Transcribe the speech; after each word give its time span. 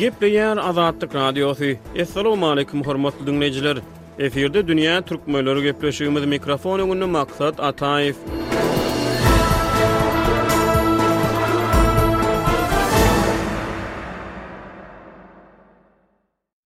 Gepleyen 0.00 0.56
Azadlık 0.56 1.14
Radyosu. 1.14 1.64
Esselamu 1.94 2.48
aleyküm 2.48 2.84
hormatlı 2.84 3.26
dinleyiciler. 3.26 3.78
Efirde 4.18 4.68
Dünya 4.68 5.02
Türk 5.02 5.28
Möylörü 5.28 5.62
Gepleşiğimiz 5.62 6.24
mikrofonu 6.24 6.86
gönlü 6.86 7.06
maksat 7.06 7.60
Ataif. 7.60 8.16
Müzik 8.28 8.49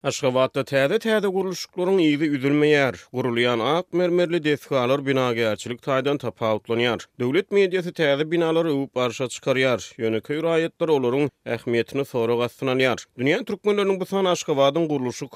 Aşgabatda 0.05 0.63
täze 0.71 0.99
täze 1.03 1.29
guruluşlukların 1.35 2.01
ýygy 2.05 2.27
üzülmeýär. 2.37 2.99
Gurulýan 3.17 3.63
ak 3.69 3.95
mermerli 3.97 4.41
defkalar 4.45 5.01
bina 5.07 5.23
gerçilik 5.39 5.79
taýdan 5.87 6.19
tapawutlanýar. 6.25 7.07
Döwlet 7.23 7.49
mediýasy 7.59 7.93
täze 8.01 8.27
binalary 8.35 8.69
öwüp 8.75 8.93
barşa 9.01 9.29
çykaryar. 9.33 9.81
Ýöne 9.97 10.21
raýatlar 10.49 10.93
olaryň 10.99 11.25
ähmiýetini 11.57 12.05
soraga 12.11 12.49
sunanýar. 12.57 12.99
Dünýä 13.19 13.41
türkmenleriniň 13.53 14.01
bu 14.01 14.07
san 14.13 14.25
Aşgabatyň 14.35 14.89
guruluşy 14.93 15.27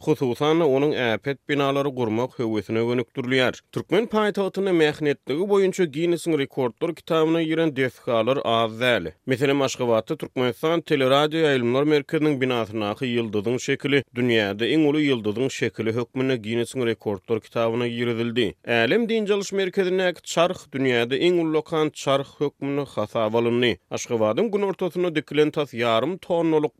Hususan 0.00 0.60
onun 0.62 0.92
äpet 0.92 1.38
binalary 1.48 1.88
gurmak 1.88 2.38
höwesine 2.38 2.78
gönükdürlýär. 2.78 3.58
Türkmen 3.72 4.06
paýtagyny 4.06 4.72
mehnetligi 4.72 5.46
boýunça 5.48 5.84
Guinness 5.92 6.26
rekordlar 6.26 6.94
kitabyna 6.94 7.42
giren 7.42 7.76
defhalar 7.76 8.38
azdaly. 8.44 9.12
Meselem 9.26 9.62
Aşgabatda 9.62 10.16
Türkmenistan 10.16 10.80
Teleradio 10.80 11.38
Ýaýlymlar 11.44 11.84
merkezinin 11.88 12.40
binasyna 12.40 12.94
hy 13.00 13.06
ýyldyzyň 13.06 13.58
şekli, 13.58 14.02
dünýäde 14.16 14.68
iň 14.74 14.86
uly 14.90 15.06
ýyldyzyň 15.10 15.50
şekli 15.50 15.94
hökmüne 15.94 16.36
Guinness 16.36 16.76
rekordlar 16.76 17.40
kitabyna 17.40 17.86
girildi. 17.88 18.54
Älem 18.66 19.08
Dinjalyş 19.08 19.52
Merkezine 19.52 20.12
çarh 20.22 20.66
dünýäde 20.74 21.16
iň 21.18 21.40
uly 21.44 21.52
lokan 21.52 21.90
çarh 21.90 22.26
hökmüne 22.40 22.84
hasap 22.84 23.34
alyndy. 23.34 23.76
Aşgabatyň 23.90 24.50
gün 24.52 24.62
ortasyna 24.62 25.14
dikilen 25.14 25.50
tas 25.50 25.74
ýarym 25.74 26.18
tonnalyk 26.18 26.72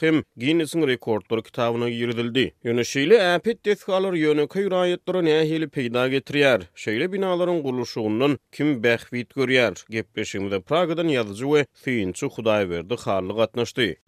hem 0.00 0.22
Guinness 0.36 0.76
rekordlar 0.76 1.42
kitabyna 1.42 1.88
girildi. 1.88 2.52
Yönüşüyle 2.66 3.22
apet 3.22 3.64
deskalar 3.66 4.12
yönü 4.12 4.48
kayrayet 4.48 5.08
duru 5.08 5.24
nehili 5.24 5.68
peyda 5.68 6.08
getiriyar. 6.08 6.62
Şeyle 6.74 7.12
binaların 7.12 7.62
kuluşuğundan 7.62 8.38
kim 8.52 8.82
behvit 8.82 9.34
görüyar. 9.34 9.84
Gepreşimde 9.90 10.60
Praga'dan 10.60 11.08
yazıcı 11.08 11.52
ve 11.54 11.66
fiyinçü 11.72 12.26
hudayverdi 12.26 12.96
khali 12.96 13.34
katnaşdi. 13.36 14.00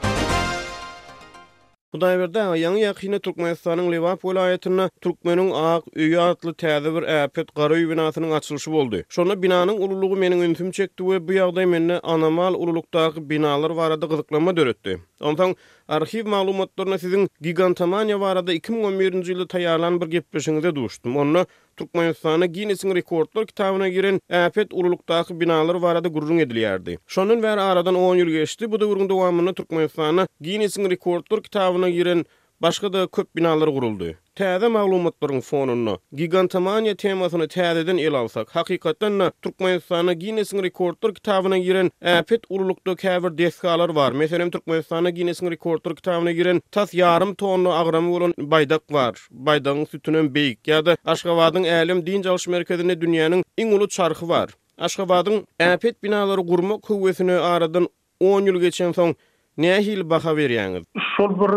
Hudayverdi 1.95 2.41
ayağın 2.43 2.77
yakhine 2.77 3.19
Turkmenistan'ın 3.19 3.93
Livap 3.93 4.25
velayetine 4.25 4.89
Turkmen'in 5.01 5.51
ağaq 5.55 5.83
üyatlı 5.95 6.55
tazı 6.55 6.95
bir 6.95 7.03
apet 7.03 7.55
garayu 7.55 7.91
binasynyň 7.91 8.35
açılışı 8.37 8.73
boldy. 8.73 9.01
Şonda 9.09 9.43
binanın 9.43 9.73
ulululuğu 9.73 10.17
menin 10.17 10.41
ünfüm 10.41 10.71
çekdi 10.71 11.03
ve 11.03 11.29
bu 11.29 11.33
yağda 11.33 11.67
meni 11.67 11.95
anamal 11.99 12.55
yağda 12.55 13.31
binalar 13.31 13.71
yağda 13.71 14.05
yağda 14.05 14.61
yağda 14.61 14.99
Onsan, 15.21 15.57
arxiv 15.89 16.27
maglumatlaryna 16.27 16.99
sizin 17.03 17.29
gigantomania 17.47 18.19
barada 18.21 18.55
2011-nji 18.55 19.35
ýylda 19.35 20.01
bir 20.03 20.07
gepleşiňizde 20.15 20.73
duşdum. 20.77 21.17
Onu 21.17 21.47
Türkmenistan'a 21.77 22.47
Guinness'in 22.47 22.95
rekordlar 22.99 23.47
kitabyna 23.47 23.89
giren 23.89 24.21
Afet 24.31 24.75
Ululuk'taki 24.75 25.41
binalar 25.41 25.83
barada 25.83 26.09
gurrun 26.09 26.39
edilýärdi. 26.39 26.43
edilerdi. 26.43 26.99
Şonun 27.07 27.43
aradan 27.43 27.95
10 27.95 28.17
ýyl 28.17 28.31
geçdi. 28.37 28.71
Bu 28.73 28.81
da 28.81 28.85
gururun 28.87 29.09
devamını 29.11 29.55
Türkmenistan'a 29.55 30.29
Guinness'in 30.41 30.91
rekordlar 30.91 31.43
kitabına 31.43 31.89
giren 31.91 32.25
Başqa 32.63 32.93
da 32.93 33.01
köp 33.07 33.29
binalar 33.37 33.71
quruldu. 33.71 34.07
Täze 34.35 34.67
maglumatlaryň 34.69 35.41
fonunda 35.41 35.93
gigantomania 36.13 36.95
temasyny 36.97 37.45
täzeden 37.49 37.99
el 38.07 38.15
alsak, 38.15 38.51
hakykatdan 38.57 39.33
Türkmenistanyň 39.43 40.19
Guinness 40.21 40.53
rekordlar 40.55 41.15
kitabyna 41.15 41.59
giren 41.59 41.91
äpet 42.03 42.43
urulukda 42.51 42.95
käbir 42.97 43.39
deskalar 43.39 43.95
bar. 43.95 44.13
Meselem 44.13 44.51
Türkmenistanyň 44.51 45.15
Guinness 45.17 45.43
rekordlar 45.43 45.95
kitabyna 45.97 46.33
giren 46.33 46.61
tas 46.73 46.95
yarım 46.95 47.35
tonlu 47.35 47.71
agramy 47.73 48.11
bolan 48.13 48.33
baydaq 48.39 48.83
bar. 48.93 49.15
Baydagyň 49.31 49.87
sütünen 49.95 50.35
beýik 50.35 50.59
ýa-da 50.69 50.97
Aşgabatyň 51.07 51.65
älim 51.79 52.03
din 52.07 52.23
jalyş 52.23 52.49
merkezinde 52.49 52.93
dünýäniň 52.99 53.45
iň 53.59 53.75
uly 53.79 53.89
çarhy 53.89 54.29
bar. 54.29 54.49
Aşgabatyň 54.79 55.39
äpet 55.61 56.03
binalary 56.03 56.43
gurma 56.43 56.81
kuwwetini 56.81 57.39
aradan 57.39 57.87
10 58.21 58.43
ýyl 58.43 58.59
geçen 58.61 58.91
soň 58.93 59.15
Nähil 59.59 60.03
baha 60.11 60.31
berýäňiz. 60.39 60.85
Şol 61.17 61.31
bir 61.41 61.51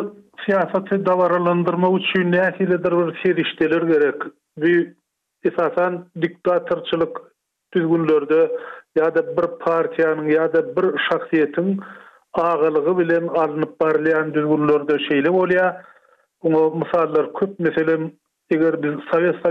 Siyasatı 0.45 1.05
davaralandırma 1.05 1.89
uçuyun 1.89 2.31
nesil 2.31 2.69
bir 2.69 3.81
gerek. 3.93 4.15
Bir 4.57 4.93
esasen 5.43 6.05
diktatorçylyk 6.21 7.15
düzgünlördü 7.73 8.49
ya 8.95 9.15
da 9.15 9.37
bir 9.37 9.59
partiyanın 9.65 10.27
ya 10.29 10.53
da 10.53 10.75
bir 10.75 11.01
şahsiyetin 11.11 11.79
ağalığı 12.33 12.97
bilen 12.97 13.27
alınıp 13.27 13.79
barlayan 13.81 14.33
düzgünlerde 14.33 14.99
şeyle 15.09 15.29
ol 15.29 15.49
Bu 16.43 16.53
Bunu 16.53 16.75
misallar 16.75 17.33
köp 17.33 17.59
meselem 17.59 18.11
eger 18.49 18.83
biz 18.83 18.91
sovet 19.13 19.45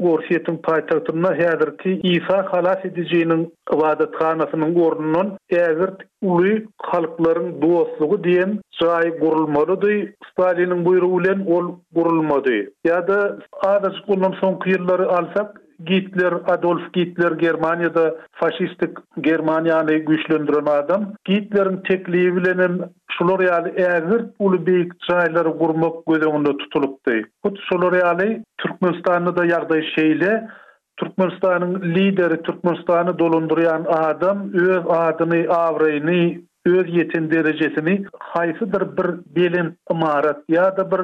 Gorsiyetin 0.00 0.56
paytatına 0.56 1.34
hedir 1.34 1.70
isa 1.84 1.98
İsa 2.02 2.48
halas 2.52 2.84
edeceğinin 2.84 3.52
vadat 3.72 4.14
hanasının 4.20 4.74
gorunun 4.74 5.38
evirt 5.50 6.00
ulu 6.22 6.58
halkların 6.82 7.62
duosluğu 7.62 8.24
diyen 8.24 8.58
cahay 8.80 9.18
gorulmalı 9.18 9.80
duy. 9.80 10.06
Stalin'in 10.32 11.46
ol 11.50 11.74
gurulmady. 11.94 12.50
ýa 12.60 12.70
Ya 12.84 13.08
da 13.08 13.38
adacık 13.62 14.08
ondan 14.08 14.32
son 14.40 14.58
kıyırları 14.58 15.08
alsak 15.10 15.60
Gitler, 15.86 16.32
Adolf 16.52 16.82
Gitler 16.92 17.32
Germaniýada 17.40 18.02
faşistik 18.40 18.98
Germaniýany 19.24 20.02
güýçlendiren 20.06 20.68
adam. 20.72 21.06
Gitlerin 21.30 21.78
teklibilenin 21.88 22.74
şolary 23.16 23.48
ýaly 23.48 23.70
ägir 23.96 24.22
uly 24.48 24.58
beýik 24.68 24.90
çaýlary 25.08 25.52
gurmak 25.62 25.94
gözüňde 26.10 26.52
tutulupdy. 26.62 27.16
Bu 27.44 27.54
şolary 27.72 28.00
da 29.36 29.42
ýagdaýy 29.52 29.88
şeýle 29.96 30.34
Türkmenistanyň 31.00 31.70
lideri 31.96 32.36
Türkmenistany 32.42 33.14
dolundyryan 33.18 33.84
adam 33.88 34.38
öz 34.54 34.84
adyny 35.04 35.42
awreýny 35.64 36.20
öz 36.66 36.86
yetin 36.96 37.30
derecesini 37.30 37.96
haýsydyr 38.34 38.84
bir 38.98 39.08
belin 39.40 39.72
imarat 39.90 40.38
ýa-da 40.50 40.90
bir 40.92 41.00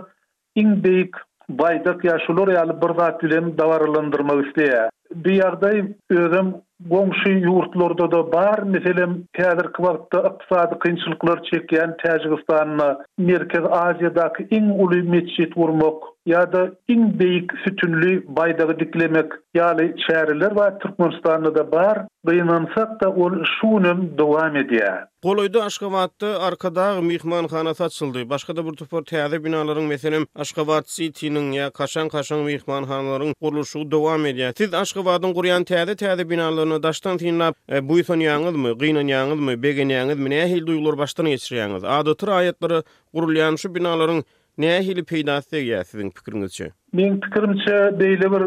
iň 0.64 0.80
beýik 0.84 1.12
baýdak 1.58 2.00
ýaşulary 2.08 2.56
ýaly 2.58 2.76
bir 2.82 2.96
zat 3.02 3.24
bilen 3.26 3.54
dowarlandyrmak 3.64 4.46
isleýär. 4.46 4.95
bir 5.14 5.32
yerde 5.32 5.94
özüm 6.10 6.54
gomşu 6.90 7.30
yurtlarda 7.30 8.10
da 8.10 8.32
bar 8.32 8.58
mesela 8.66 9.08
täzir 9.36 9.72
kwartda 9.72 10.18
iqtisadi 10.28 10.74
kynçylyklar 10.78 11.38
çekýän 11.52 11.90
Täjikistanyna 12.02 12.88
Merkez 13.18 13.64
Aziýadaky 13.86 14.44
iň 14.58 14.70
uly 14.84 15.00
meçit 15.02 15.56
urmak 15.56 16.02
ya 16.26 16.42
da 16.52 16.62
iň 16.90 17.02
beýik 17.20 17.54
sütünli 17.64 18.12
baýdagy 18.38 18.78
diklemek 18.80 19.32
ýaly 19.56 19.86
şäherler 20.06 20.52
we 20.60 20.66
Türkmenistanyna 20.82 21.54
da 21.54 21.72
bar 21.72 21.98
gynansak 22.28 23.00
da 23.00 23.08
ol 23.12 23.32
şunun 23.60 24.12
dowam 24.18 24.56
edýär. 24.56 25.06
Goloýda 25.24 25.62
Aşgabatda 25.64 26.40
arkada 26.42 27.00
mehman 27.00 27.48
hana 27.48 27.74
saçyldy. 27.74 28.30
Başga 28.30 28.56
da 28.56 28.66
bir 28.66 28.72
tupur 28.72 29.02
täze 29.04 29.36
binalaryň 29.44 29.86
meselem 29.88 30.22
Aşgabat 30.34 30.86
City-niň 30.86 31.46
ýa 31.56 31.70
Kaşan 31.70 32.08
Kaşan 32.08 32.38
mehman 32.38 32.84
hanalarynyň 32.84 33.34
goluşy 33.42 33.90
dowam 33.90 34.26
edýär. 34.26 34.52
Siz 34.58 34.72
başga 34.96 35.12
wadyň 35.12 35.32
gurýan 35.34 35.64
täze 35.64 35.94
täze 35.96 36.24
binalaryny 36.30 36.82
daşdan 36.82 37.16
tinlap, 37.18 37.54
e, 37.72 37.80
bu 37.88 37.98
ýsyn 38.00 38.20
ýaňyzmy, 38.26 38.72
gynan 38.80 39.10
ýaňyzmy, 39.12 39.56
begen 39.62 39.88
ýaňyzmy, 39.90 40.28
nähil 40.30 40.62
duýgular 40.66 40.96
başdan 40.98 41.26
geçirýäňiz? 41.26 41.84
Adatyr 41.84 42.28
aýatlary 42.28 42.80
gurulýan 43.14 43.56
şu 43.56 43.74
binalaryň 43.74 44.22
näme 44.58 44.80
hili 44.86 45.02
peýdasy 45.02 45.60
ýa 45.68 45.82
siziň 45.84 46.10
pikiriňizçe? 46.16 46.70
Men 46.92 47.20
pikirimçe 47.20 47.76
beýle 48.00 48.28
bir 48.34 48.42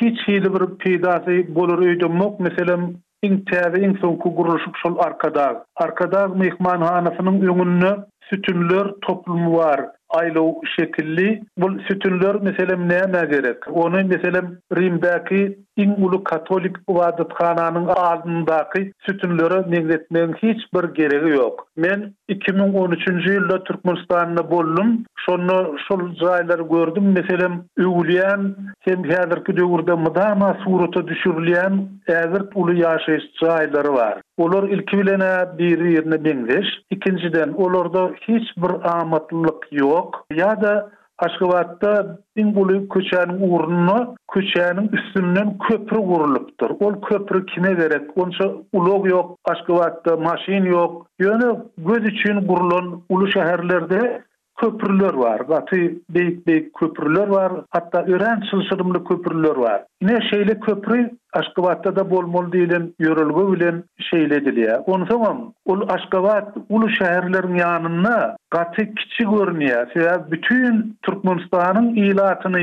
hiç 0.00 0.18
hili 0.28 0.50
bir 0.54 0.62
peýdasy 0.84 1.36
bolar 1.54 1.78
öýdümmek, 1.78 2.40
meselem 2.42 2.82
iň 3.24 3.34
täze 3.52 3.78
iň 3.86 3.98
soňky 4.02 4.34
guruluşyk 4.38 4.74
şol 4.82 4.98
arkada. 4.98 5.64
Arkada 5.76 6.28
mehmanhanasynyň 6.28 7.36
öňünde 7.50 8.06
sütünler 8.30 8.86
toplumy 9.06 9.52
bar. 9.56 9.82
aylo 10.14 10.60
şekilli 10.76 11.42
bu 11.58 11.66
sütünler 11.88 12.34
meselem 12.40 12.88
näme 12.90 13.24
gerek 13.30 13.68
onu 13.72 13.96
meselem 14.06 14.58
Rimbaki 14.76 15.58
in 15.76 15.90
ulu 16.04 16.22
katolik 16.24 16.76
uvadat 16.88 17.34
khananın 17.34 17.86
ağzındaki 17.96 18.92
sütunları 19.06 19.70
nezletmenin 19.70 20.32
hiç 20.34 20.72
bir 20.74 20.84
gereği 20.94 21.36
yok. 21.36 21.66
Men 21.76 22.14
2013. 22.28 22.98
ýylda 23.08 23.64
Türkmenistan'ını 23.64 24.50
boldum. 24.50 25.04
Sonra 25.26 25.66
şu 25.88 26.14
zayları 26.24 26.62
gördüm. 26.62 27.12
Meselam 27.12 27.64
Ülüyen, 27.76 28.54
hem 28.80 29.04
hiyadır 29.04 29.44
ki 29.44 29.56
de 29.56 29.68
burada 29.68 29.96
mıdama 29.96 30.56
suruta 30.64 31.08
düşürülüyen 31.08 31.86
ezer 32.08 32.42
ulu 32.54 33.94
var. 33.94 34.20
Olar 34.38 34.68
ilki 34.68 34.98
bilen 34.98 35.48
bir 35.58 35.78
yerine 35.90 36.24
bindir. 36.24 36.84
ikinciden 36.90 37.52
olarda 37.52 38.10
hiç 38.20 38.56
bir 38.56 38.98
amatlılık 39.00 39.72
yok. 39.72 40.26
Ya 40.36 40.60
da 40.62 40.90
Aşgabatda 41.18 42.18
Dingulu 42.36 42.88
köçänin 42.88 43.50
urunu 43.50 44.14
köçänin 44.32 44.88
üstünden 44.98 45.58
köprü 45.58 45.98
urulupdyr. 45.98 46.70
Ol 46.70 46.94
köprü 47.08 47.46
kime 47.46 47.78
berek? 47.78 48.18
Onça 48.18 48.44
ulog 48.72 49.10
yok, 49.10 49.38
Aşgabatda 49.44 50.16
maşin 50.16 50.64
yok. 50.64 51.06
Yönü 51.18 51.62
göz 51.78 52.02
üçin 52.04 52.40
gurulan 52.48 53.02
ulu 53.08 53.24
şäherlerde 53.28 54.22
köprüler 54.56 55.14
var, 55.14 55.48
batı 55.48 55.76
büyük 56.10 56.46
büyük 56.46 56.74
köprüler 56.74 57.26
var, 57.28 57.52
hatta 57.70 58.02
ören 58.04 58.40
sulsuumlu 58.50 59.04
köprüler 59.04 59.56
var. 59.56 59.84
Ne 60.02 60.18
şeyle 60.30 60.60
köprü 60.60 61.10
Aşgabat'ta 61.32 61.96
da 61.96 62.10
bolmol 62.10 62.52
dilin 62.52 62.94
yorulgu 62.98 63.52
bilen 63.52 63.84
şeyledile. 64.10 64.78
O 64.86 65.06
zaman 65.06 65.54
o 65.66 65.78
Aşgabat 65.88 66.56
ulu 66.68 66.88
şehirlerin 66.90 67.54
yanına 67.54 68.36
kati 68.50 68.94
küçük 68.94 69.30
görüne 69.38 69.64
yer. 69.64 69.94
Bütün 70.30 70.96
Türkmenistan'ın 71.02 71.94
ilatını 71.94 72.58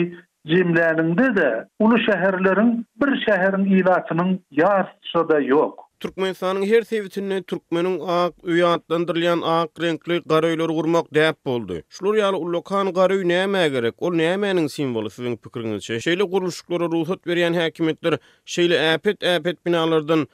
cemlerinde 0.47 1.35
de 1.35 1.65
ulu 1.79 1.97
şehirlerin 1.97 2.85
bir 3.05 3.21
şehrin 3.25 3.65
ilatının 3.65 4.39
yarısı 4.51 5.29
da 5.29 5.39
yok. 5.39 5.90
Türkmen 6.01 6.35
her 6.65 6.81
sewitinde 6.81 7.41
türkmeniň 7.47 7.95
ak 8.09 8.33
uýatlandyrylýan 8.49 9.41
ak 9.49 9.81
renkli 9.83 10.17
gara 10.31 10.47
öýler 10.49 10.73
gurmak 10.77 11.11
däp 11.13 11.37
boldy. 11.45 11.77
Şular 11.97 12.15
ýaly 12.21 12.37
ullukan 12.41 12.89
gara 12.97 13.15
näme 13.33 13.61
gerek? 13.75 13.95
Ol 14.07 14.17
nämeniň 14.21 14.69
simwoly 14.75 15.09
siziň 15.13 15.37
pikiriňizçe? 15.45 15.99
Şeýle 16.07 16.23
gurulşyklara 16.33 16.85
ruhsat 16.95 17.21
berýän 17.29 17.53
häkimetler 17.61 18.17
şeýle 18.55 18.77
äpet-äpet 18.95 19.61
binalardan 19.65 20.25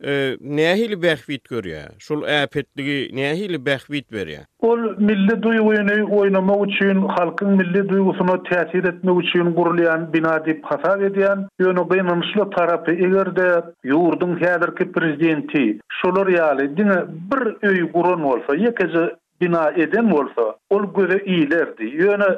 Nähili 0.00 0.98
bäxwit 1.02 1.48
görýär. 1.50 1.88
Şol 2.06 2.24
äpetligi 2.28 2.96
nähili 3.18 3.56
bäxwit 3.68 4.04
berýär. 4.14 4.42
Ol 4.70 4.82
milli 5.08 5.34
duýgu 5.46 5.72
ýöne 5.76 5.94
oýnama 6.18 6.56
üçin, 6.66 7.00
halkyň 7.16 7.54
milli 7.60 7.82
duýgusyna 7.92 8.36
täsir 8.50 8.88
etme 8.90 9.14
üçin 9.22 9.54
gurulýan 9.56 10.04
bina 10.12 10.34
diýip 10.48 10.64
hasap 10.72 11.00
edýän, 11.08 11.46
ýöne 11.64 11.84
beýnamyşly 11.94 12.46
tarapy 12.56 12.92
egerde 13.08 13.46
ýurdun 13.94 14.36
häzirki 14.44 14.90
prezidenti 14.98 15.64
şol 16.02 16.20
ýaly 16.34 16.68
diňe 16.82 16.98
bir 17.32 17.44
öý 17.70 17.88
gurun 17.96 18.22
bolsa, 18.28 18.52
ýekeje 18.66 19.06
bina 19.44 19.64
eden 19.86 20.10
bolsa, 20.12 20.50
ol 20.76 20.86
göze 21.00 21.22
iýlerdi. 21.38 21.88
Ýöne 22.02 22.30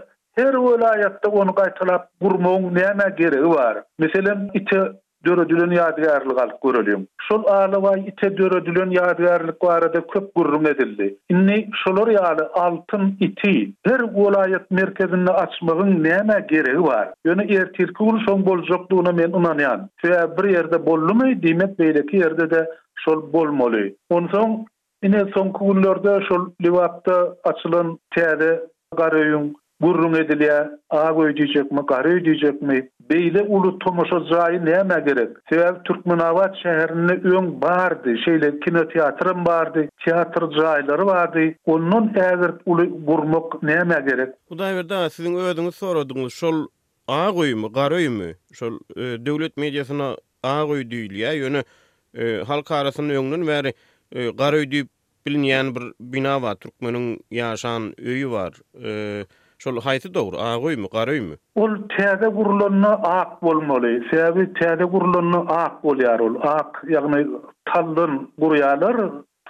her 0.42 0.54
welaýatda 0.68 1.28
onu 1.42 1.52
gaýtalap 1.62 2.06
gurmagyň 2.26 2.70
näme 2.80 3.10
gerek 3.22 3.44
bar? 3.54 3.82
Meselem, 3.98 4.48
iňe 4.62 4.86
dörödülün 5.26 5.70
yadigarlık 5.70 6.38
alıp 6.40 6.62
görülüyüm. 6.64 7.06
Şol 7.28 7.44
ağlı 7.44 7.98
ite 7.98 8.36
dörödülün 8.38 8.90
yadigarlık 8.90 9.64
var 9.64 9.92
köp 9.92 10.34
gurrum 10.34 10.66
edildi. 10.66 11.16
Inni 11.28 11.68
şolary 11.84 12.16
altın 12.54 13.16
iti 13.20 13.72
her 13.86 14.00
olayet 14.00 14.70
merkezini 14.70 15.30
açmağın 15.30 16.04
näme 16.04 16.46
gereği 16.50 16.82
var. 16.82 17.10
Yönü 17.24 17.46
eğer 17.52 17.72
tirki 17.72 17.94
son 18.00 18.48
men 19.16 19.32
unanayan. 19.32 19.90
Fiyya 19.96 20.36
bir 20.38 20.50
yerde 20.50 20.86
bollu 20.86 21.14
mu? 21.14 21.24
beýleki 21.28 22.14
ýerde 22.16 22.16
yerde 22.16 22.50
de 22.50 22.60
şol 23.02 23.32
bolmaly. 23.32 23.94
Onsoň 24.10 24.66
günlerde 25.02 25.30
son 25.34 26.20
şol 26.28 26.42
livapta 26.64 27.34
açılın 27.44 27.98
tiyy 28.14 28.58
tiyy 28.96 29.36
gurrun 29.82 30.14
edilýä, 30.20 30.56
ag 31.02 31.18
öýdijekmi, 31.22 31.82
garä 31.86 32.14
öýdijekmi, 32.16 32.78
beýle 33.08 33.42
uly 33.58 33.70
tomoşa 33.84 34.18
jaýy 34.30 34.58
näme 34.64 34.96
gerek? 35.06 35.36
Sebäp 35.50 35.84
Türkmenabat 35.86 36.56
şäherinde 36.62 37.14
öň 37.38 37.52
bardy, 37.62 38.16
şeýle 38.24 38.50
kino 38.64 38.82
bardy, 39.46 39.88
teatr 40.04 40.42
jaýlary 40.58 41.06
bardy. 41.06 41.44
Onuň 41.66 42.04
täzir 42.16 42.52
uly 42.66 42.86
gurmak 43.06 43.62
näme 43.62 44.00
gerek? 44.08 44.30
Hudaý 44.50 44.74
berdi, 44.78 44.94
siziň 45.14 45.34
öwdüňiz 45.46 45.74
sorudyňyz 45.82 46.32
şol 46.32 46.66
ag 47.08 47.36
öými, 47.44 47.68
garä 47.70 47.96
öými? 48.02 48.34
Şol 48.52 48.74
e, 48.96 49.14
döwlet 49.26 49.56
mediasyna 49.56 50.16
ag 50.42 50.68
öýdiýli 50.74 51.22
ýöne 51.38 51.62
e, 52.14 52.42
halk 52.44 52.70
arasynyň 52.70 53.14
öňünden 53.20 53.46
bäri 53.46 53.72
e, 54.12 54.26
garä 54.30 54.58
öýdiýip 54.64 54.88
bilinýän 55.26 55.70
bir 55.76 55.92
bina 56.00 56.40
bar, 56.42 56.56
Türkmeniň 56.56 57.18
ýaşan 57.30 57.92
öýi 57.98 58.26
bar. 58.30 58.52
e, 58.82 59.26
Şol 59.58 59.78
haýsy 59.84 60.08
dogry, 60.14 60.36
agoýmy, 60.48 60.86
garoýmy? 60.92 61.36
Ol 61.62 61.72
täze 61.92 62.28
gurlanyna 62.34 62.90
ak 63.12 63.32
bolmaly. 63.46 63.90
Sebäbi 64.10 64.44
täze 64.60 64.86
gurlanyna 64.92 65.40
ak 65.62 65.80
bolýar 65.86 66.22
ol. 66.26 66.36
Ak, 66.50 66.78
ýagny 66.92 67.22
taldan 67.70 68.12
gurýalar, 68.44 69.00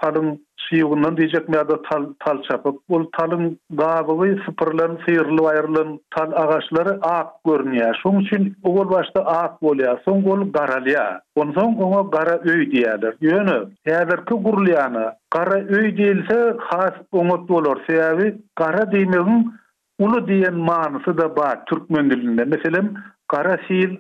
taldan 0.01 0.31
syýgyndan 0.65 1.19
diýjek 1.19 1.51
da 1.57 1.77
tal 1.91 2.07
tal 2.25 2.41
çapyp, 2.49 2.81
ol 2.99 3.05
talyň 3.19 3.45
dağyny 3.81 4.39
sypyrlan 4.47 4.97
syýrly 5.05 5.45
wayrylan 5.49 5.93
tal 6.17 6.33
agaçlary 6.45 6.97
ak 7.11 7.37
görnýär. 7.51 7.93
Şoň 8.01 8.19
üçin 8.23 8.43
ol 8.65 8.81
başda 8.95 9.21
ak 9.35 9.61
bolýar, 9.69 10.01
soň 10.09 10.25
ol 10.37 10.47
garalýar. 10.57 11.21
Ondan 11.37 11.77
soň 11.77 12.01
ol 12.01 12.09
gara 12.17 12.39
öý 12.55 12.61
diýerler. 12.73 13.13
Ýöne, 13.29 13.59
täzeki 13.91 14.41
gurlanyna 14.49 15.07
gara 15.37 15.61
öý 15.69 15.93
diýilse, 16.01 16.41
has 16.73 16.97
umut 17.13 17.45
bolar. 17.53 17.77
Sebäbi 17.91 18.35
gara 18.65 18.89
diýmegiň 18.97 19.43
Ulu 19.99 20.29
diyen 20.29 20.55
manısı 20.55 21.19
da 21.19 21.37
ba 21.37 21.65
Türkmen 21.65 22.11
dilinde. 22.11 22.45
Meselem 22.45 22.95
kara 23.29 23.57
sil, 23.67 23.91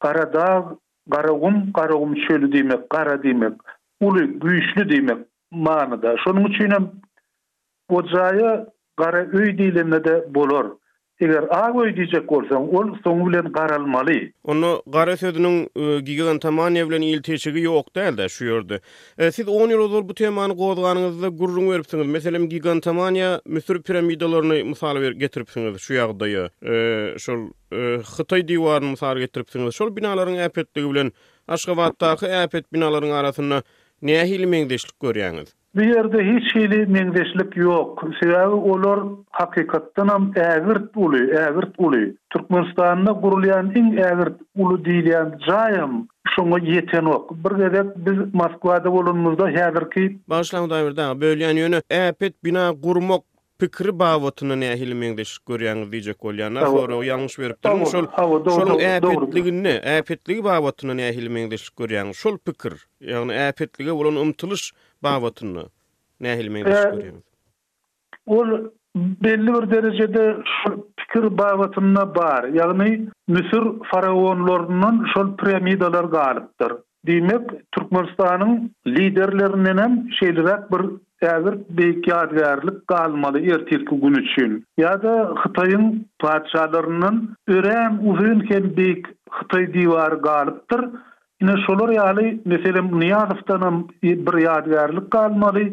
kara 0.00 0.32
dağ, 0.32 0.76
kara 1.10 1.32
um, 1.32 1.72
kara 1.72 1.94
um 1.94 2.14
çölü 2.14 2.52
diymek, 2.52 2.90
kara 2.90 3.22
diymek, 3.22 3.52
ulu 4.00 4.38
güyüşlü 4.40 4.88
diymek 4.88 5.18
manada. 5.50 6.14
Şonun 6.24 6.44
uçuyunem, 6.44 6.90
ocağaya 7.88 8.66
kara 8.96 9.26
öy 9.38 9.58
dilinde 9.58 10.04
de 10.04 10.34
bolor. 10.34 10.76
Eger 11.22 11.44
agoy 11.54 11.92
diýjek 11.94 12.24
bolsaň, 12.26 12.64
ol 12.74 12.88
soň 13.04 13.20
bilen 13.26 13.48
garalmaly. 13.54 14.32
Onu 14.50 14.70
gara 14.90 15.14
sözüniň 15.20 15.58
e, 15.62 15.84
gigan 16.02 16.40
tamany 16.42 16.80
bilen 16.88 17.04
ilteşigi 17.06 17.62
ýok 17.62 17.92
däldä 17.94 18.26
şu 18.34 18.48
ýerde. 18.48 18.80
E, 19.22 19.28
siz 19.36 19.46
10 19.46 19.70
ýyl 19.76 19.84
dur 19.92 20.08
bu 20.08 20.14
temany 20.18 20.56
gowdaganyňyzda 20.58 21.30
gurrun 21.38 21.68
berdiňiz. 21.70 22.10
Meselem 22.16 22.48
gigan 22.50 22.80
tamany 22.88 23.22
Mısır 23.46 23.78
piramidalaryny 23.86 24.64
mysal 24.72 24.98
berip 25.04 25.20
getiripsiňiz 25.22 25.78
şu 25.86 25.94
ýagda. 26.00 26.26
E, 26.26 27.14
şol 27.26 27.40
e, 27.70 28.02
Hytay 28.16 28.42
diwarny 28.50 28.90
mysal 28.98 29.16
getiripsiňiz. 29.24 29.78
Şol 29.78 29.94
binalaryň 30.02 30.42
äpetligi 30.50 30.90
bilen 30.90 31.14
Aşgabatdaky 31.48 32.26
äpet 32.42 32.66
binalaryň 32.74 33.14
arasyna 33.20 33.62
näme 34.02 34.24
hilmeňdeşlik 34.32 34.98
görýäňiz? 34.98 35.54
Bir 35.76 35.94
yerde 35.96 36.18
hiç 36.36 36.54
hili 36.54 36.86
mengdeşlik 36.86 37.56
yok. 37.56 38.04
Sebebi 38.22 38.46
olor 38.46 39.10
hakikatten 39.30 40.08
hem 40.08 40.32
ävirt 40.44 40.96
ulu, 40.96 41.16
ävirt 41.18 41.72
ulu. 41.78 42.00
Türkmenistan'da 42.30 43.12
kurulayan 43.20 43.72
in 43.74 43.96
ävirt 43.96 44.36
ulu 44.56 44.84
diyleyen 44.84 45.38
cayım 45.46 46.08
şunu 46.28 46.64
yeten 46.64 47.04
ok. 47.04 47.34
Bir 47.44 47.50
de 47.72 47.84
biz 47.96 48.34
Moskva'da 48.34 48.90
olunmuzda 48.90 49.48
hedir 49.48 49.90
ki... 49.90 50.18
Başlangıda 50.28 50.90
bir 50.90 50.96
daha 50.96 51.20
bölgen 51.20 51.56
yönü 51.56 51.76
ääpet 51.90 52.32
bina 52.44 52.72
kurmok 52.82 53.24
pikri 53.62 53.92
bawatyny 53.98 54.48
näme 54.50 54.66
ähli 54.74 54.94
meňde 54.98 55.24
şu 55.30 55.38
görýän 55.50 55.82
wejek 55.92 56.18
bolýan. 56.24 56.58
Ahora 56.62 56.94
ýanyş 57.06 57.34
berip 57.42 57.58
durun 57.64 57.84
Şol 58.58 58.78
äpetliginiň, 58.90 59.66
äpetlig 59.94 60.38
bawatyny 60.44 60.90
näme 60.92 61.02
ähli 61.12 61.30
meňde 61.36 61.56
şu 61.64 61.70
görýän 61.80 62.10
şol 62.22 62.36
pikir. 62.46 62.74
Ýagny 63.10 63.32
äpetlige 63.50 63.92
bolan 64.00 64.16
umtulyş 64.24 64.62
bawatyny 65.04 65.52
näme 65.52 66.26
ähli 66.34 66.50
meňde 66.54 66.76
görýän. 66.94 67.18
Ol 68.26 68.48
belli 69.24 69.50
bir 69.54 69.64
derejede 69.74 70.24
şol 70.58 70.74
pikir 70.98 71.24
bawatyna 71.38 72.04
bar. 72.14 72.42
Ýagny 72.60 72.90
Mısır 73.36 73.64
faraonlarynyň 73.90 74.96
şol 75.14 75.28
piramidalar 75.40 76.04
galypdyr. 76.16 76.72
Diýmek 77.06 77.52
Türkmenistan'ın 77.72 78.70
liderlerinden 78.86 79.78
hem 79.82 79.94
şeýlerek 80.20 80.62
bir 80.74 80.82
täzir 81.22 81.54
beýik 81.78 82.06
ýadgarlyk 82.10 82.78
galmaly 82.92 83.40
ertirki 83.56 83.98
gün 84.04 84.14
üçin. 84.22 84.54
Ya 84.82 84.92
da 85.02 85.14
Hitaýyň 85.42 85.84
paçalarynyň 86.24 87.16
örem 87.58 87.98
uzun 88.12 88.40
kel 88.50 88.64
beýik 88.78 89.04
divarı 89.04 89.74
diwary 89.74 90.20
galypdyr. 90.28 90.80
Ine 91.42 91.54
şolar 91.66 91.88
ýaly 91.96 92.28
meselem 92.54 92.86
Niýazowdan 93.02 93.76
bir 94.02 94.36
ýadgarlyk 94.46 95.10
galmaly 95.10 95.66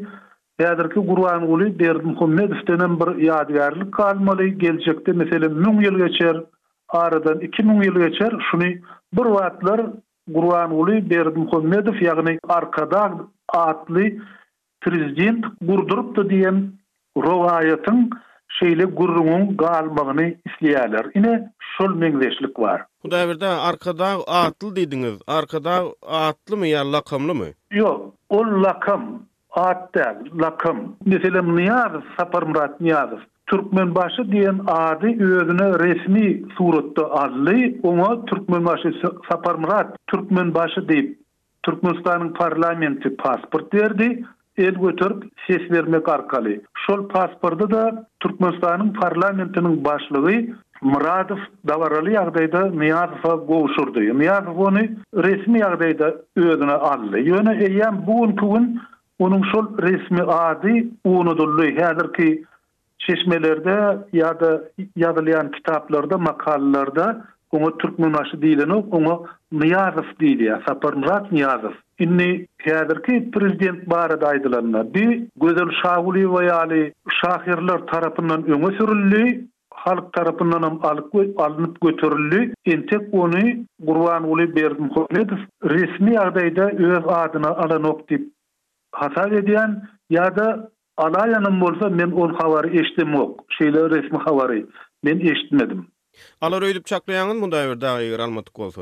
Ýa-da 0.59 0.83
Gurwan 1.09 1.41
Uly 1.55 1.69
Berdim 1.79 2.07
Muhammedowdan 2.15 2.79
hem 2.85 2.99
bir 2.99 3.09
ýadgarlyk 3.29 3.91
galmaly 4.01 4.49
Gelecekte, 4.65 5.11
meselem 5.13 5.55
1000 5.59 5.85
ýyl 5.85 6.01
geçer, 6.07 6.35
aradan 6.89 7.39
2000 7.39 7.81
ýyl 7.85 8.07
geçer, 8.07 8.33
şunu 8.51 8.69
bir 9.17 9.27
wagtlar 9.37 9.81
Gurwan 10.33 10.71
Uly 10.81 10.97
Berdimhammedow 11.09 11.97
ýagny 12.05 12.33
arkada 12.55 13.03
atly 13.59 14.09
prezident 14.85 15.47
gurdurupdy 15.69 16.25
diýen 16.33 16.59
rowayatyň 17.25 18.03
şeýle 18.59 18.85
gurrunyň 18.99 19.47
galmagyny 19.61 20.27
isleýärler. 20.49 21.09
Ine 21.21 21.33
şol 21.73 21.97
meňzeşlik 22.03 22.53
bar. 22.61 22.85
Bu 23.03 23.11
däwirde 23.15 23.49
arkada 23.71 24.11
atly 24.43 24.69
diýdiňiz. 24.77 25.17
Arkada 25.39 25.75
atlymy 26.21 26.59
mı 26.59 26.65
ýa 26.73 26.85
lakamly 26.93 27.33
mı? 27.41 27.49
Ýok, 27.81 27.99
ol 28.37 28.47
lakam. 28.63 29.03
Ata 29.67 30.17
lakım 30.41 30.95
Neselem 31.05 31.55
Niyazov 31.57 32.01
Sapar 32.19 32.43
Murat 32.43 32.81
Niyazov 32.81 33.17
Türkmen 33.47 33.95
diyen 34.31 34.59
adı 34.67 35.07
özünü 35.07 35.67
resmi 35.85 36.41
suratda 36.57 37.11
aldı 37.11 37.55
ona 37.83 38.25
Türkmen 38.25 38.65
başı 38.65 38.93
Sapar 39.31 39.55
Murat 39.55 39.95
Türkmen 40.07 40.53
başı 40.53 40.89
deyip 40.89 41.19
Türkmenistanın 41.63 42.33
parlamenti 42.33 43.15
pasport 43.15 43.73
verdi 43.73 44.25
el 44.57 44.71
götür 44.73 45.13
ses 45.47 45.71
vermek 45.71 46.09
arkalı 46.09 46.49
şol 46.87 47.07
pasportda 47.07 47.71
da 47.71 48.07
Türkmenistanın 48.19 48.93
parlamentinin 48.93 49.85
başlığı 49.85 50.47
Muradov 50.81 51.37
davarlı 51.67 52.11
yağdaydı 52.11 52.79
Niyazov'a 52.79 53.35
goşurdu 53.35 53.99
Niyazov 54.19 54.55
onu 54.55 54.79
resmi 55.15 55.59
yağdaydı 55.59 56.25
özünü 56.35 56.71
aldı 56.71 57.19
yöne 57.19 57.63
eyen 57.65 58.05
bugün 58.07 58.79
Onun 59.19 59.41
şol 59.51 59.77
resmi 59.77 60.21
adi 60.23 60.87
unudullu 61.03 61.61
hazır 61.81 62.13
ki 62.13 62.43
çeşmelerde 62.99 63.97
ya 64.13 64.39
da 65.15 65.49
kitaplarda, 65.51 66.17
makallarda 66.17 67.25
onu 67.51 67.77
Türk 67.77 67.99
münaşı 67.99 68.41
değilini, 68.41 68.73
onu 68.73 69.25
Niyazov 69.51 70.05
değil 70.19 70.39
ya, 70.39 70.61
Sapar 70.67 70.93
Murat 70.93 71.31
Niyazov. 71.31 71.71
İnni 71.99 72.45
ki 72.63 73.29
prezident 73.33 73.89
bari 73.89 74.21
daydılanına 74.21 74.93
bir 74.93 75.23
gözel 75.41 75.69
şahuli 75.83 76.31
ve 76.31 76.45
yali 76.45 76.93
şahirler 77.21 77.77
tarafından 77.79 78.43
öne 78.47 78.77
sürüllü, 78.77 79.45
halk 79.71 80.13
tarafından 80.13 80.61
alıp, 80.61 81.39
alınıp 81.41 81.81
götürüllü, 81.81 82.53
entek 82.65 83.01
onu 83.11 83.37
gurvan 83.79 84.23
Uli 84.31 84.55
Berdim 84.55 84.89
Hormedov 84.89 85.37
resmi 85.63 86.13
yardayda 86.13 86.69
öz 86.69 87.01
adına 87.07 87.47
alanok 87.47 88.09
dip 88.09 88.31
hasar 88.97 89.33
edýän 89.39 89.75
ýa-da 90.13 90.45
alaýanym 91.05 91.59
bolsa 91.61 91.89
men 91.89 92.11
ol 92.13 92.33
habary 92.41 92.81
eşdim 92.81 93.15
ok. 93.15 93.45
Şeýle 93.59 93.85
resmi 93.95 94.19
habary 94.25 94.65
men 95.03 95.19
eşitmedim. 95.33 95.87
Alar 96.41 96.61
öýdüp 96.69 96.85
çaklaýanyň 96.91 97.39
munda 97.43 97.61
döwürde 97.63 97.89
agyr 97.89 98.19
almadyk 98.19 98.57
bolsa. 98.57 98.81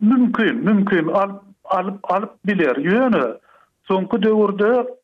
Mümkin, 0.00 0.54
mümkin 0.64 1.08
al 1.08 1.30
alıp 1.64 2.10
alıp 2.12 2.32
biler. 2.46 2.76
Ýöne 2.76 3.36
soňky 3.90 4.22
döwürde 4.22 4.94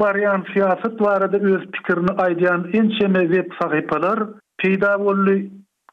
bariyan 0.00 0.44
siyaset 0.52 1.00
varada 1.00 1.36
öz 1.38 1.66
pikirini 1.70 2.10
aydiyan 2.18 2.64
ençeme 2.72 3.20
web 3.20 3.52
sahipalar 3.60 4.22
peyda 4.58 5.00
bollu 5.00 5.36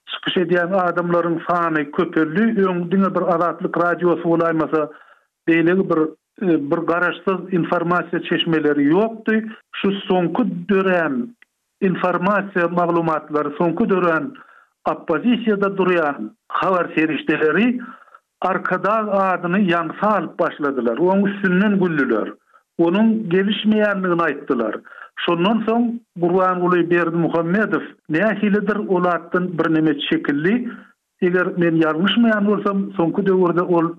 çıkış 0.09 0.37
ediyan 0.37 0.71
adamların 0.71 1.41
sani 1.49 1.91
köpüllü 1.91 2.65
öngdüne 2.67 3.15
bir 3.15 3.21
aratlık 3.21 3.77
radyosu 3.77 4.29
olaymasa 4.29 4.89
bir 5.47 5.65
E, 6.41 6.47
bir 6.71 6.77
garaşsız 6.77 7.53
informasiya 7.53 8.23
çeşmeleri 8.23 8.85
yoktu. 8.85 9.33
Şu 9.75 9.91
sonku 9.91 10.43
dörem 10.69 11.27
informasiya 11.81 12.67
maglumatları 12.71 13.55
sonku 13.57 13.89
dörem 13.89 14.31
appozisiyada 14.85 15.77
duruyan 15.77 16.31
xavar 16.61 16.91
serişteleri 16.95 17.79
arkada 18.41 18.93
adını 19.29 19.59
yansa 19.59 20.07
alıp 20.17 20.39
başladılar. 20.39 20.97
Onun 20.97 21.23
üstünün 21.25 21.79
güllüler. 21.85 22.33
Onun 22.77 23.29
gelişmeyenliğini 23.29 24.21
aittiler. 24.21 24.75
Şondan 25.25 25.63
son 25.69 26.01
Burhan 26.17 26.61
Uluy 26.61 26.89
Berdi 26.89 27.15
Muhammedov 27.15 27.81
ne 28.09 28.25
ahilidir 28.25 28.77
bir 29.59 29.73
nemet 29.73 29.99
şekilli. 30.09 30.71
Eger 31.21 31.47
men 31.57 31.75
yanlış 31.75 32.11
olsam, 32.49 32.91
sonku 32.93 33.21
mı 33.23 33.65
ol 33.77 33.89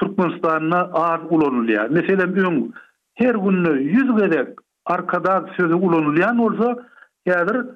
Türkmenistan'a 0.00 0.78
ağır 0.80 1.20
ulanılıyor. 1.30 1.90
Mesela 1.90 2.22
ön 2.22 2.74
her 3.14 3.34
günü 3.34 3.82
yüz 3.82 4.16
gedek 4.16 4.48
arkada 4.86 5.50
sözü 5.56 5.74
ulanılıyor 5.74 6.38
olsa 6.50 6.86
yadır 7.26 7.66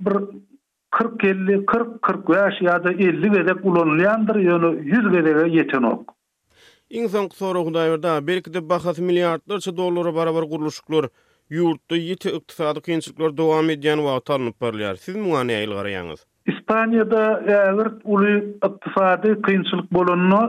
bir 0.00 0.14
40-50, 0.92 1.64
40-45 1.64 2.64
ya 2.64 2.84
da 2.84 2.90
50 2.92 3.30
gedek 3.30 3.64
ulanılıyandır. 3.64 4.36
Yönü 4.36 4.80
yüz 4.86 5.12
gedeke 5.12 5.48
yeten 5.56 5.82
ok. 5.82 6.16
İn 6.90 7.06
soňky 7.06 7.34
soraw 7.34 7.68
hudaýerda 7.70 8.26
belki 8.26 8.54
de 8.54 8.68
bahasy 8.68 9.02
milliardlarça 9.02 9.76
dollara 9.76 10.14
barabar 10.14 10.42
guruluşlar 10.52 11.04
ýurtda 11.50 11.94
ýeti 11.98 12.28
ykdysady 12.36 12.80
kynçylyklar 12.86 13.34
dowam 13.40 13.70
edýän 13.74 14.00
wagt 14.06 14.30
alınıp 14.30 14.56
barýar. 14.62 14.96
Siz 15.06 15.16
muňany 15.16 15.52
aýyl 15.60 15.72
garaýanyz. 15.80 16.20
Ispaniýada 16.52 17.22
ýurt 17.56 17.98
uly 18.04 18.30
ykdysady 18.38 19.30
kynçylyk 19.48 19.90
bolanyny 19.98 20.42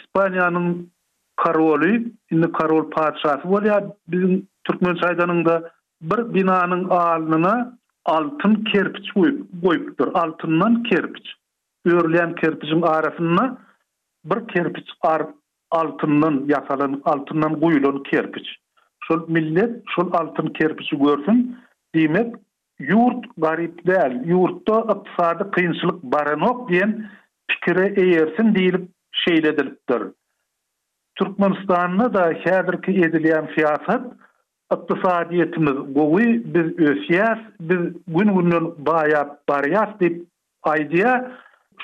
İspanya'nın 0.00 0.90
Karolu, 1.36 1.98
şimdi 2.28 2.52
Karol 2.52 2.90
Patrası 2.90 3.48
bol 3.50 3.62
ya 3.62 3.84
bizim 4.08 4.46
Türkmen 4.64 4.94
Çaydanı'nda 4.94 5.70
bir 6.02 6.34
binanın 6.34 6.86
ağalına 6.90 7.78
altın 8.04 8.54
kerpiç 8.54 9.12
koyuptur. 9.64 10.14
Altından 10.14 10.82
kerpiç. 10.82 11.26
Örleyen 11.86 12.34
kerpiçin 12.34 12.82
arasına 12.82 13.58
bir 14.24 14.48
kerpiç 14.48 14.88
ar 15.02 15.22
altından 15.70 16.42
yasalan, 16.48 17.02
altından 17.04 17.60
koyulan 17.60 18.02
kerpiç. 18.02 18.46
Şu 19.04 19.24
millet 19.28 19.82
şu 19.94 20.10
altın 20.12 20.46
kerpiçi 20.46 20.98
görsün. 20.98 21.56
Demek 21.94 22.34
yurt 22.78 23.24
garip 23.38 23.86
değil. 23.86 24.22
Yurtta 24.24 24.76
ıksadı 24.78 25.50
kıyınçılık 25.50 26.02
baranok 26.02 26.68
diyen 26.68 27.10
fikire 27.50 27.94
eğersin 27.96 28.54
deyilip 28.54 28.88
şeyledirdir. 29.28 30.02
Türkmenistan'ı 31.16 32.14
da 32.14 32.26
häzirki 32.32 32.94
ki 32.94 33.00
edilen 33.06 33.46
fiyasat 33.46 34.06
iktisadiyetimiz 34.76 35.94
gowy 35.94 36.24
biz 36.54 36.66
ösýäs, 36.88 37.40
biz 37.60 37.78
gün 38.06 38.30
günden 38.36 38.66
baýap 38.90 39.30
baryat 39.48 40.00
dip 40.00 40.20
aýdyň 40.72 41.24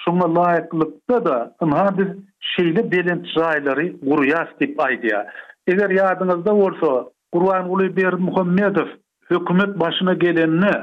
şoňa 0.02 0.26
laýyklykda 0.36 1.18
da 1.26 1.36
inha 1.64 1.86
biz 1.98 2.10
şeýle 2.52 2.84
belent 2.92 3.26
jaýlary 3.36 3.86
gurýas 4.08 4.50
dip 4.60 4.78
aýdyň. 4.78 5.26
Eger 5.72 5.90
ýadyňyzda 5.98 6.52
bolsa 6.62 6.92
Gurwan 7.32 7.68
Uly 7.70 7.88
Ber 7.96 8.12
Muhammedow 8.12 8.90
hökümet 9.30 9.78
başyna 9.80 10.14
gelenini 10.14 10.74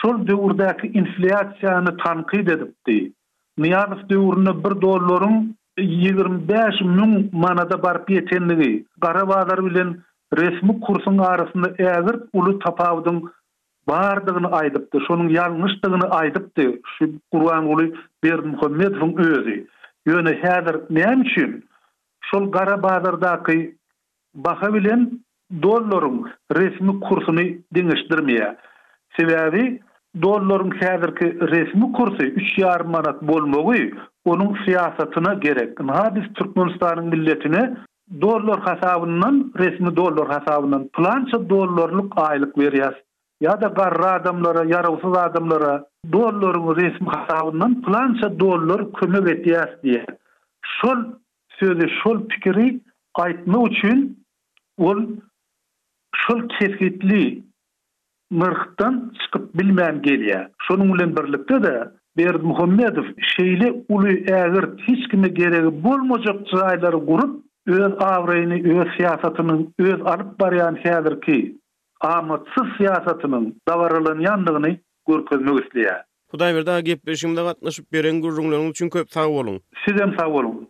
şol 0.00 0.26
döwürdäki 0.28 0.86
inflasiýany 1.02 1.92
tanqid 2.04 2.46
edipdi. 2.56 2.98
Niýazow 3.60 4.04
döwründe 4.14 4.58
1 4.68 4.80
dollaryň 4.86 5.36
25 5.82 7.28
manada 7.44 7.78
barp 7.84 8.08
yetenligi 8.16 8.72
garabalar 9.00 9.60
bilen 9.64 9.92
resmi 10.40 10.80
kursun 10.86 11.18
arasında 11.18 11.68
äzir 11.86 12.18
ulu 12.32 12.52
tapawdyň 12.58 13.20
bardygyny 13.88 14.48
aýdypdy. 14.60 14.96
Şonuň 15.06 15.28
ýalňyşdygyny 15.36 16.04
aýdypdy. 16.20 16.66
Şu 16.98 17.04
Qur'an 17.32 17.64
uly 17.72 17.86
Berdi 18.24 18.48
Muhammedowyň 18.48 19.10
özi. 19.30 19.66
Ýöne 20.08 20.32
häzir 20.42 20.76
näme 20.98 21.22
üçin 21.26 21.64
şol 22.30 22.50
garabalardaky 22.52 23.74
baha 24.34 24.74
bilen 24.74 25.10
dollaryň 25.62 26.16
resmi 26.58 27.00
kursuny 27.00 27.58
deňeşdirmeýär. 27.74 28.56
Sebäbi 29.18 29.80
Dolların 30.22 30.70
kədir 30.70 31.12
resmi 31.50 31.92
kursu, 31.92 32.22
3 32.22 32.58
yarım 32.58 32.90
manat 32.90 33.22
bolmogu, 33.22 33.74
onun 34.24 34.56
siyasatına 34.64 35.34
gerek. 35.34 35.80
Naha 35.80 36.14
biz 36.14 36.22
Türkmenistan'ın 36.34 37.06
milletini 37.08 37.76
dollar 38.20 38.60
hasabından, 38.60 39.52
resmi 39.58 39.96
dollar 39.96 40.26
hasabından, 40.28 40.88
planca 40.88 41.48
dollarlık 41.50 42.12
aylık 42.16 42.58
veriyas. 42.58 42.94
Ya 43.40 43.60
da 43.60 43.66
garra 43.68 44.12
adamlara, 44.12 44.64
yaravsız 44.68 45.16
adamlara, 45.18 45.84
dolların 46.12 46.76
resmi 46.76 47.08
hasabından, 47.08 47.82
planca 47.82 48.40
dollar 48.40 48.92
kömür 48.92 49.30
etiyas 49.32 49.68
diye. 49.82 50.06
Şol 50.64 50.96
sözü, 51.48 51.86
şol 52.04 52.26
pikiri, 52.28 52.80
aytma 53.14 53.58
uçun, 53.58 54.16
şol 56.14 56.48
keskitli... 56.60 57.49
mırhtan 58.30 59.12
çıkıp 59.24 59.54
bilmeyen 59.54 60.02
geliye. 60.02 60.48
Şonun 60.68 60.88
ulen 60.88 61.16
birlikte 61.16 61.62
de 61.62 61.84
Berd 62.16 62.42
Muhammedov 62.42 63.04
şeyle 63.36 63.72
ulu 63.88 64.08
eğer 64.08 64.68
hiç 64.88 65.10
kime 65.10 65.28
gereği 65.28 65.82
bulmayacak 65.84 66.46
çayları 66.46 67.06
kurup 67.06 67.44
öz 67.66 67.92
avrayını, 68.00 68.80
öz 68.80 68.96
siyasatının, 68.96 69.74
öz 69.78 70.00
alıp 70.04 70.40
barayan 70.40 70.78
şeyler 70.82 71.20
ki 71.20 71.58
amatsız 72.00 72.64
siyasatının 72.76 73.56
davarılın 73.68 74.20
yanlığını 74.20 74.76
görkezmek 75.08 75.64
istiyor. 75.64 75.94
Kuday 76.30 76.54
bir 76.54 76.66
daha 76.66 76.80
gip 76.80 77.02
peşimde 77.06 77.42
katlaşıp 77.44 77.92
beren 77.92 78.22
gürrünlerin 78.22 78.70
için 78.70 78.88
köp 78.90 79.10
sağ 79.12 79.28
olun. 79.28 79.60
Sizem 79.88 80.14
sağ 80.18 80.26
olun. 80.28 80.68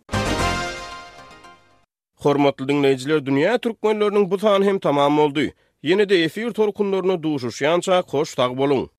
Hormatlı 2.17 2.67
dinleyiciler, 2.67 3.25
dünya 3.25 3.57
Türkmenlörünün 3.57 4.31
bu 4.31 4.37
tağın 4.37 4.63
hem 4.63 4.79
tamam 4.79 5.19
oldu. 5.19 5.39
Yenide, 5.83 6.09
de 6.09 6.23
efir 6.23 6.51
torkunlarına 6.51 7.23
duşuşyanca 7.23 8.01
koş 8.01 8.35
tag 8.35 8.57
bolun. 8.57 8.89